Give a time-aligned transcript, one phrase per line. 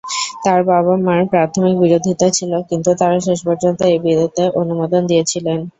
[0.43, 5.59] তাঁর বাবা-মার প্রাথমিক বিরোধিতা ছিল, কিন্তু তাঁরা শেষ পর্যন্ত এই বিয়েতে অনুমোদন দিয়েছিলেন।